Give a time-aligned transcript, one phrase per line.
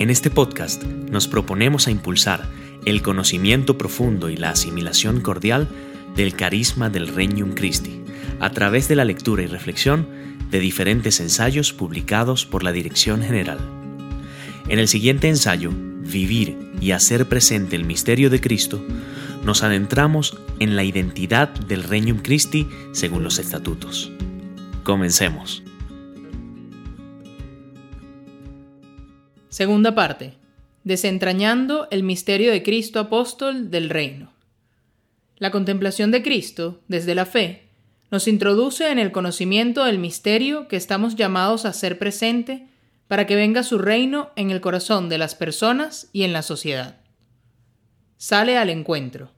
[0.00, 2.48] En este podcast nos proponemos a impulsar
[2.86, 5.68] el conocimiento profundo y la asimilación cordial
[6.16, 8.00] del carisma del Regnum Christi
[8.40, 10.08] a través de la lectura y reflexión
[10.50, 13.58] de diferentes ensayos publicados por la Dirección General.
[14.68, 18.82] En el siguiente ensayo, Vivir y hacer presente el misterio de Cristo,
[19.44, 24.10] nos adentramos en la identidad del Regnum Christi según los estatutos.
[24.82, 25.62] Comencemos.
[29.60, 30.32] Segunda parte.
[30.84, 34.32] Desentrañando el misterio de Cristo apóstol del reino.
[35.36, 37.68] La contemplación de Cristo, desde la fe,
[38.10, 42.68] nos introduce en el conocimiento del misterio que estamos llamados a ser presente
[43.06, 46.96] para que venga su reino en el corazón de las personas y en la sociedad.
[48.16, 49.30] Sale al encuentro.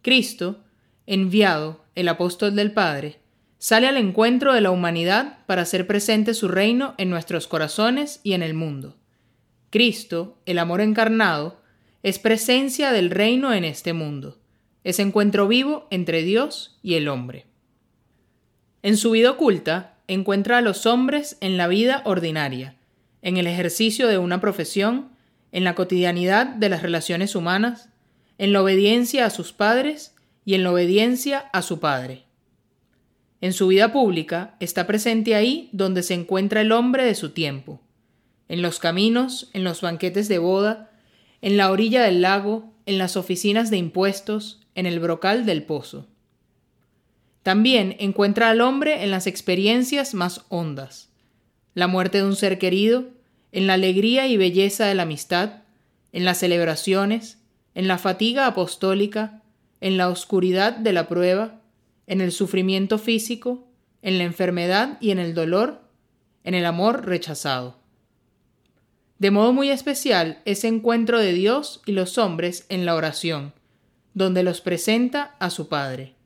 [0.00, 0.64] Cristo,
[1.04, 3.20] enviado, el apóstol del Padre,
[3.58, 8.32] sale al encuentro de la humanidad para hacer presente su reino en nuestros corazones y
[8.32, 8.96] en el mundo.
[9.72, 11.58] Cristo, el amor encarnado,
[12.02, 14.38] es presencia del reino en este mundo,
[14.84, 17.46] es encuentro vivo entre Dios y el hombre.
[18.82, 22.76] En su vida oculta, encuentra a los hombres en la vida ordinaria,
[23.22, 25.08] en el ejercicio de una profesión,
[25.52, 27.88] en la cotidianidad de las relaciones humanas,
[28.36, 32.24] en la obediencia a sus padres y en la obediencia a su Padre.
[33.40, 37.80] En su vida pública está presente ahí donde se encuentra el hombre de su tiempo,
[38.52, 40.90] en los caminos, en los banquetes de boda,
[41.40, 46.06] en la orilla del lago, en las oficinas de impuestos, en el brocal del pozo.
[47.42, 51.08] También encuentra al hombre en las experiencias más hondas,
[51.72, 53.06] la muerte de un ser querido,
[53.52, 55.62] en la alegría y belleza de la amistad,
[56.12, 57.38] en las celebraciones,
[57.74, 59.40] en la fatiga apostólica,
[59.80, 61.62] en la oscuridad de la prueba,
[62.06, 63.66] en el sufrimiento físico,
[64.02, 65.80] en la enfermedad y en el dolor,
[66.44, 67.80] en el amor rechazado
[69.22, 73.52] de modo muy especial ese encuentro de Dios y los hombres en la oración,
[74.14, 76.16] donde los presenta a su Padre.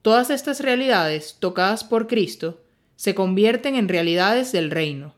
[0.00, 2.62] Todas estas realidades, tocadas por Cristo,
[2.94, 5.16] se convierten en realidades del reino,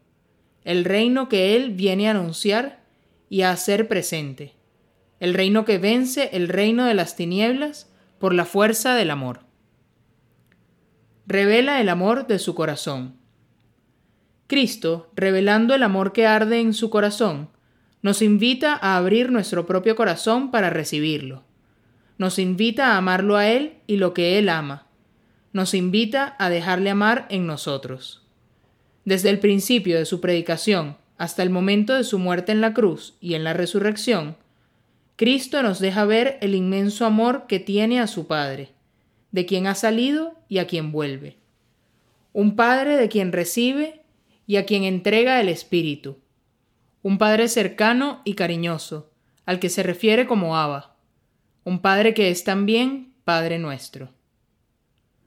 [0.65, 2.83] el reino que Él viene a anunciar
[3.29, 4.55] y a hacer presente,
[5.21, 9.41] el reino que vence el reino de las tinieblas por la fuerza del amor.
[11.27, 13.23] Revela el amor de su corazón
[14.47, 17.49] Cristo, revelando el amor que arde en su corazón,
[18.03, 21.43] nos invita a abrir nuestro propio corazón para recibirlo.
[22.19, 24.87] Nos invita a amarlo a Él y lo que Él ama.
[25.55, 28.23] Nos invita a dejarle amar en nosotros.
[29.07, 33.15] Desde el principio de su predicación hasta el momento de su muerte en la cruz
[33.21, 34.37] y en la resurrección,
[35.17, 38.73] Cristo nos deja ver el inmenso amor que tiene a su Padre,
[39.33, 41.39] de quien ha salido y a quien vuelve.
[42.33, 44.04] Un Padre de quien recibe
[44.47, 46.19] y a quien entrega el Espíritu.
[47.03, 49.11] Un Padre cercano y cariñoso,
[49.47, 50.97] al que se refiere como Abba.
[51.65, 54.11] Un Padre que es también Padre nuestro.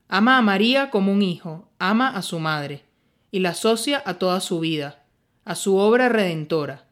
[0.08, 2.86] Ama a María como un hijo, ama a su madre,
[3.32, 5.04] y la asocia a toda su vida,
[5.44, 6.86] a su obra redentora,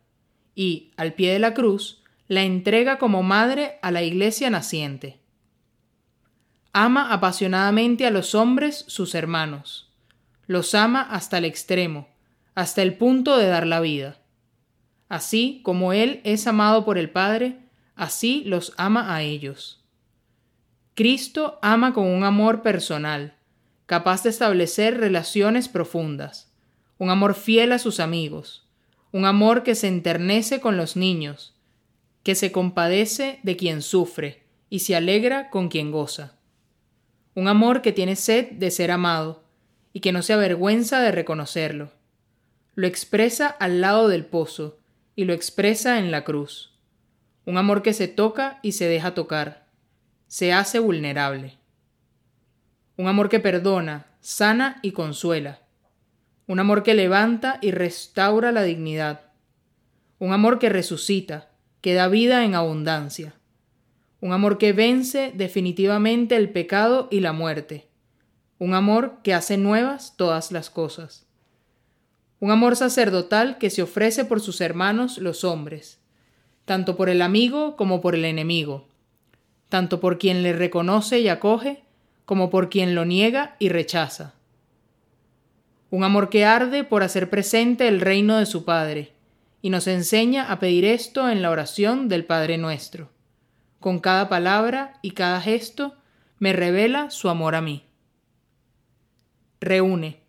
[0.54, 5.20] y, al pie de la cruz, la entrega como madre a la iglesia naciente.
[6.74, 9.94] Ama apasionadamente a los hombres, sus hermanos.
[10.48, 12.10] Los ama hasta el extremo,
[12.56, 14.18] hasta el punto de dar la vida.
[15.10, 17.60] Así como Él es amado por el Padre,
[17.96, 19.84] así los ama a ellos.
[20.96, 23.36] Cristo ama con un amor personal,
[23.86, 26.54] capaz de establecer relaciones profundas,
[26.98, 28.68] un amor fiel a sus amigos,
[29.12, 31.54] un amor que se enternece con los niños,
[32.24, 36.40] que se compadece de quien sufre y se alegra con quien goza.
[37.36, 39.44] Un amor que tiene sed de ser amado
[39.92, 41.92] y que no se avergüenza de reconocerlo
[42.76, 44.78] lo expresa al lado del pozo
[45.16, 46.78] y lo expresa en la cruz.
[47.46, 49.68] Un amor que se toca y se deja tocar,
[50.28, 51.58] se hace vulnerable.
[52.98, 55.62] Un amor que perdona, sana y consuela.
[56.48, 59.22] Un amor que levanta y restaura la dignidad.
[60.20, 63.36] Un amor que resucita, que da vida en abundancia.
[64.20, 67.88] Un amor que vence definitivamente el pecado y la muerte.
[68.58, 71.25] Un amor que hace nuevas todas las cosas
[72.46, 76.00] un amor sacerdotal que se ofrece por sus hermanos los hombres,
[76.66, 78.88] tanto por el amigo como por el enemigo,
[79.68, 81.82] tanto por quien le reconoce y acoge,
[82.24, 84.36] como por quien lo niega y rechaza.
[85.90, 89.14] Un amor que arde por hacer presente el reino de su Padre,
[89.64, 93.10] y nos enseña a pedir esto en la oración del Padre nuestro.
[93.80, 95.96] Con cada palabra y cada gesto
[96.38, 97.86] me revela su amor a mí.
[99.60, 100.25] Reúne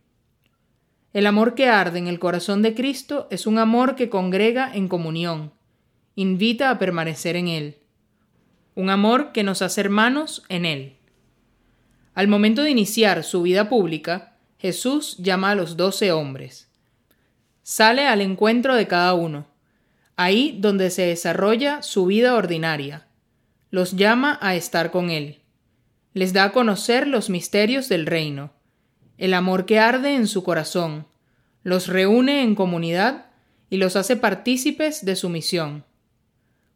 [1.16, 4.86] El amor que arde en el corazón de Cristo es un amor que congrega en
[4.86, 5.50] comunión,
[6.14, 7.78] invita a permanecer en Él,
[8.74, 10.98] un amor que nos hace hermanos en Él.
[12.12, 16.68] Al momento de iniciar su vida pública, Jesús llama a los doce hombres.
[17.62, 19.46] Sale al encuentro de cada uno,
[20.16, 23.06] ahí donde se desarrolla su vida ordinaria.
[23.70, 25.40] Los llama a estar con Él.
[26.12, 28.55] Les da a conocer los misterios del reino
[29.18, 31.06] el amor que arde en su corazón,
[31.62, 33.26] los reúne en comunidad
[33.70, 35.84] y los hace partícipes de su misión.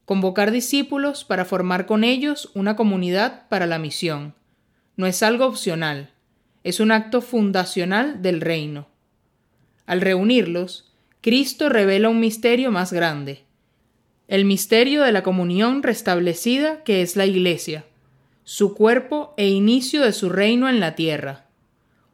[0.04, 4.34] Convocar discípulos para formar con ellos una comunidad para la misión.
[4.96, 6.10] No es algo opcional,
[6.64, 8.88] es un acto fundacional del reino.
[9.86, 13.44] Al reunirlos, Cristo revela un misterio más grande,
[14.26, 17.84] el misterio de la comunión restablecida que es la Iglesia,
[18.44, 21.49] su cuerpo e inicio de su reino en la tierra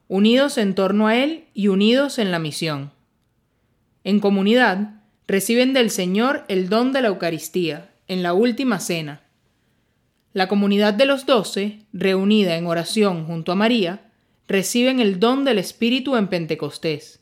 [0.08, 2.93] unidos en torno a Él y unidos en la misión.
[4.05, 9.23] En comunidad, reciben del Señor el don de la Eucaristía, en la última cena.
[10.32, 14.12] La comunidad de los doce, reunida en oración junto a María,
[14.47, 17.20] reciben el don del Espíritu en Pentecostés.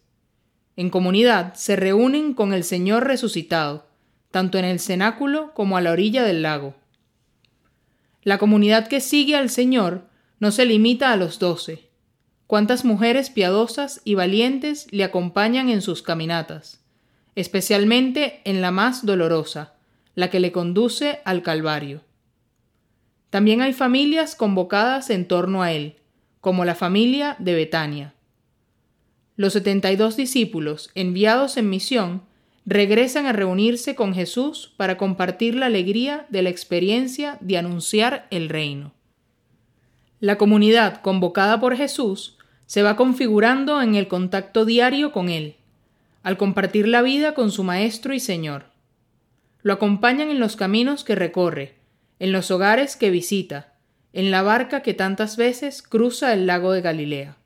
[0.77, 3.87] En comunidad se reúnen con el Señor resucitado,
[4.31, 6.75] tanto en el cenáculo como a la orilla del lago.
[8.25, 10.09] La comunidad que sigue al Señor
[10.41, 11.89] no se limita a los doce,
[12.47, 16.81] cuántas mujeres piadosas y valientes le acompañan en sus caminatas,
[17.35, 19.75] especialmente en la más dolorosa,
[20.15, 22.03] la que le conduce al Calvario.
[23.31, 25.97] También hay familias convocadas en torno a él,
[26.41, 28.15] como la familia de Betania.
[29.37, 32.23] Los setenta y dos discípulos, enviados en misión,
[32.67, 38.49] regresan a reunirse con Jesús para compartir la alegría de la experiencia de anunciar el
[38.49, 38.93] reino.
[40.25, 45.57] La comunidad convocada por Jesús se va configurando en el contacto diario con Él,
[46.23, 48.65] al compartir la vida con su Maestro y Señor.
[49.61, 51.75] Lo acompañan en los caminos que recorre,
[52.21, 53.75] en los hogares que visita,
[54.15, 57.37] en la barca que tantas veces cruza el lago de Galilea.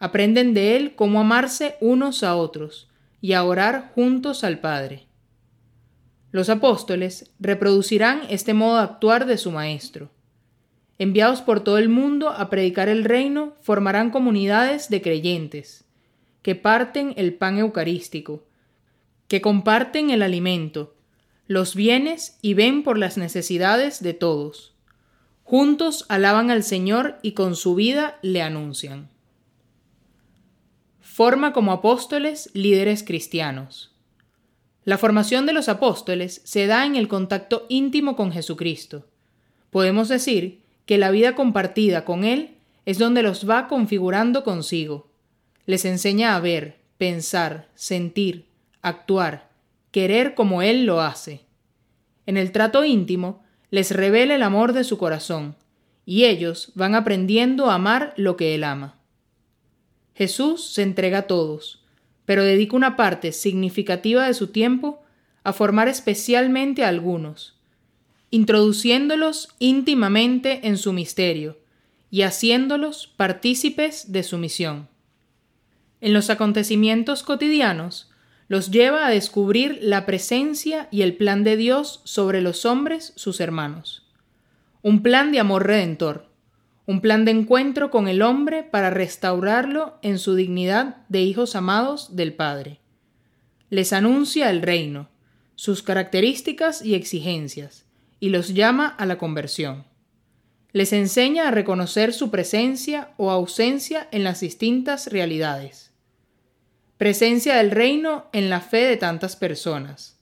[0.00, 2.88] Aprenden de Él cómo amarse unos a otros
[3.20, 5.06] y a orar juntos al Padre.
[6.32, 10.10] Los apóstoles reproducirán este modo de actuar de su Maestro
[10.98, 15.84] enviados por todo el mundo a predicar el reino, formarán comunidades de creyentes,
[16.42, 18.44] que parten el pan eucarístico,
[19.28, 20.94] que comparten el alimento,
[21.46, 24.74] los bienes y ven por las necesidades de todos.
[25.44, 29.08] Juntos alaban al Señor y con su vida le anuncian.
[31.00, 33.94] Forma como apóstoles líderes cristianos.
[34.84, 39.06] La formación de los apóstoles se da en el contacto íntimo con Jesucristo.
[39.70, 42.54] Podemos decir que la vida compartida con Él
[42.86, 45.10] es donde los va configurando consigo.
[45.66, 48.46] Les enseña a ver, pensar, sentir,
[48.80, 49.50] actuar,
[49.90, 51.42] querer como Él lo hace.
[52.24, 55.56] En el trato íntimo, les revela el amor de su corazón,
[56.06, 58.98] y ellos van aprendiendo a amar lo que Él ama.
[60.14, 61.84] Jesús se entrega a todos,
[62.24, 65.02] pero dedica una parte significativa de su tiempo
[65.44, 67.57] a formar especialmente a algunos,
[68.30, 71.58] introduciéndolos íntimamente en su misterio
[72.10, 74.88] y haciéndolos partícipes de su misión.
[76.00, 78.10] En los acontecimientos cotidianos,
[78.48, 83.40] los lleva a descubrir la presencia y el plan de Dios sobre los hombres, sus
[83.40, 84.06] hermanos.
[84.80, 86.28] Un plan de amor redentor,
[86.86, 92.16] un plan de encuentro con el hombre para restaurarlo en su dignidad de hijos amados
[92.16, 92.80] del Padre.
[93.68, 95.10] Les anuncia el reino,
[95.54, 97.84] sus características y exigencias,
[98.20, 99.84] y los llama a la conversión.
[100.72, 105.92] Les enseña a reconocer su presencia o ausencia en las distintas realidades.
[106.98, 110.18] Presencia del reino en la fe de tantas personas.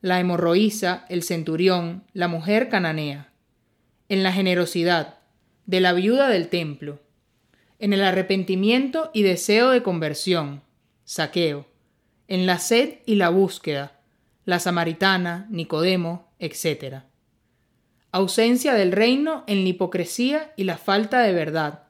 [0.00, 3.32] La hemorroísa, el centurión, la mujer cananea.
[4.08, 5.18] En la generosidad,
[5.66, 7.00] de la viuda del templo.
[7.78, 10.62] En el arrepentimiento y deseo de conversión,
[11.04, 11.66] saqueo.
[12.28, 14.00] En la sed y la búsqueda,
[14.44, 17.02] la samaritana, Nicodemo, etc
[18.16, 21.82] ausencia del reino en la hipocresía y la falta de verdad,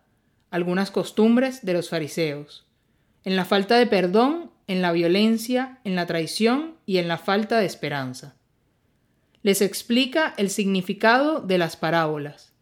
[0.50, 2.66] algunas costumbres de los fariseos,
[3.22, 7.60] en la falta de perdón, en la violencia, en la traición y en la falta
[7.60, 8.34] de esperanza.
[9.42, 12.52] Les explica el significado de las parábolas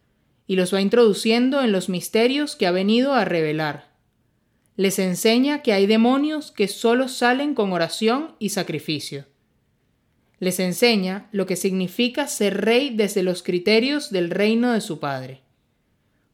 [0.47, 3.95] y los va introduciendo en los misterios que ha venido a revelar.
[4.77, 9.25] Les enseña que hay demonios que solo salen con oración y sacrificio
[10.45, 15.41] les enseña lo que significa ser rey desde los criterios del reino de su Padre.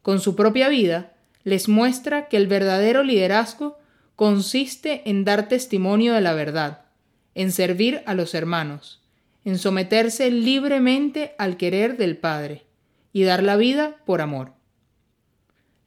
[0.03, 1.15] Con su propia vida,
[1.45, 3.79] les muestra que el verdadero liderazgo
[4.17, 6.83] consiste en dar testimonio de la verdad,
[7.35, 9.01] en servir a los hermanos,
[9.45, 12.67] en someterse libremente al querer del Padre
[13.13, 14.53] y dar la vida por amor.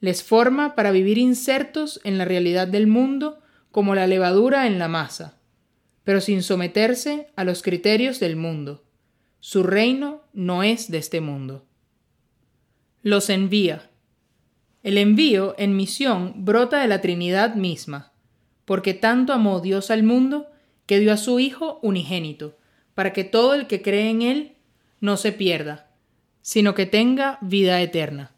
[0.00, 3.38] Les forma para vivir insertos en la realidad del mundo
[3.70, 5.38] como la levadura en la masa,
[6.04, 8.84] pero sin someterse a los criterios del mundo.
[9.40, 11.66] Su reino no es de este mundo.
[13.02, 13.90] Los envía.
[14.82, 18.12] El envío en misión brota de la Trinidad misma,
[18.64, 20.46] porque tanto amó Dios al mundo
[20.86, 22.58] que dio a su Hijo unigénito,
[22.94, 24.56] para que todo el que cree en Él
[25.00, 25.90] no se pierda,
[26.42, 28.32] sino que tenga vida eterna.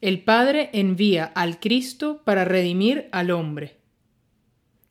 [0.00, 3.75] El Padre envía al Cristo para redimir al hombre.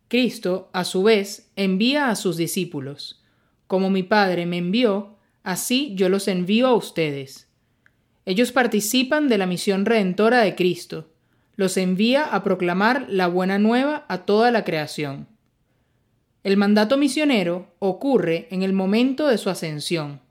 [0.07, 3.23] Cristo, a su vez, envía a sus discípulos.
[3.67, 7.47] Como mi Padre me envió, así yo los envío a ustedes.
[8.25, 11.09] Ellos participan de la misión redentora de Cristo,
[11.55, 15.27] los envía a proclamar la buena nueva a toda la creación.
[16.43, 20.21] El mandato misionero ocurre en el momento de su ascensión,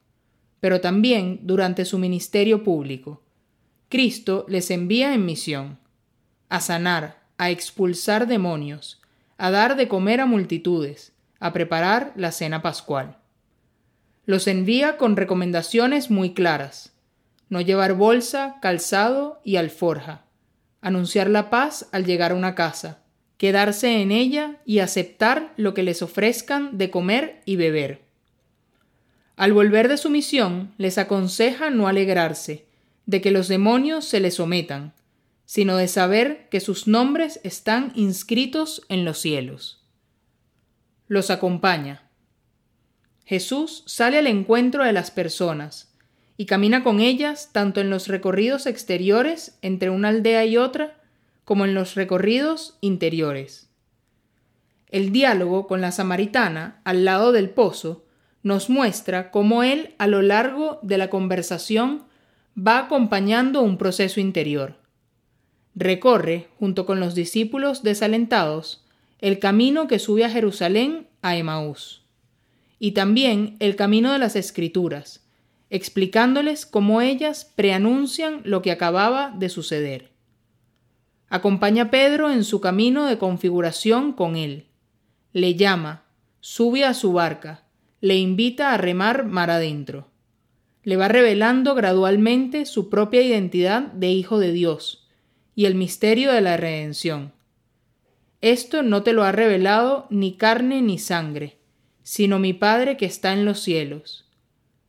[0.60, 3.22] pero también durante su ministerio público.
[3.88, 5.78] Cristo les envía en misión,
[6.48, 9.00] a sanar, a expulsar demonios,
[9.38, 13.18] a dar de comer a multitudes, a preparar la cena pascual.
[14.26, 16.92] Los envía con recomendaciones muy claras.
[17.48, 20.24] No llevar bolsa, calzado y alforja.
[20.80, 23.02] Anunciar la paz al llegar a una casa.
[23.36, 28.02] Quedarse en ella y aceptar lo que les ofrezcan de comer y beber.
[29.36, 32.66] Al volver de su misión, les aconseja no alegrarse
[33.06, 34.94] de que los demonios se les sometan,
[35.46, 39.84] sino de saber que sus nombres están inscritos en los cielos.
[41.06, 42.08] Los acompaña.
[43.24, 45.94] Jesús sale al encuentro de las personas
[46.36, 51.00] y camina con ellas tanto en los recorridos exteriores entre una aldea y otra,
[51.44, 53.68] como en los recorridos interiores.
[54.90, 58.06] El diálogo con la samaritana al lado del pozo
[58.42, 62.04] nos muestra cómo él a lo largo de la conversación
[62.56, 64.83] va acompañando un proceso interior
[65.74, 68.84] recorre, junto con los discípulos desalentados,
[69.18, 72.02] el camino que sube a Jerusalén a Emaús,
[72.78, 75.24] y también el camino de las Escrituras,
[75.70, 80.10] explicándoles cómo ellas preanuncian lo que acababa de suceder.
[81.28, 84.66] Acompaña a Pedro en su camino de configuración con él,
[85.32, 86.04] le llama,
[86.40, 87.64] sube a su barca,
[88.00, 90.10] le invita a remar mar adentro.
[90.82, 95.03] Le va revelando gradualmente su propia identidad de hijo de Dios,
[95.54, 97.32] y el misterio de la redención.
[98.40, 101.56] Esto no te lo ha revelado ni carne ni sangre,
[102.02, 104.28] sino mi Padre que está en los cielos.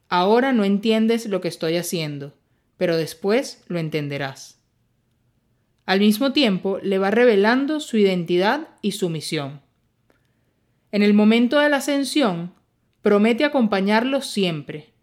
[0.09, 2.33] Ahora no entiendes lo que estoy haciendo,
[2.77, 4.59] pero después lo entenderás.
[5.85, 9.61] Al mismo tiempo le va revelando su identidad y su misión.
[10.91, 12.53] En el momento de la ascensión,
[13.01, 14.93] promete acompañarlos siempre.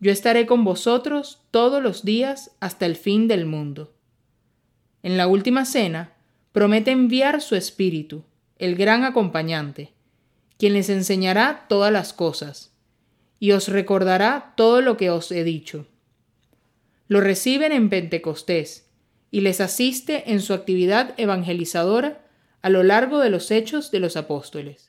[0.00, 3.94] Yo estaré con vosotros todos los días hasta el fin del mundo.
[5.08, 6.12] En la última cena,
[6.52, 8.24] promete enviar su Espíritu,
[8.58, 9.94] el gran acompañante,
[10.58, 12.74] quien les enseñará todas las cosas,
[13.40, 15.86] y os recordará todo lo que os he dicho.
[17.06, 18.90] Lo reciben en Pentecostés,
[19.30, 22.26] y les asiste en su actividad evangelizadora
[22.60, 24.88] a lo largo de los hechos de los apóstoles.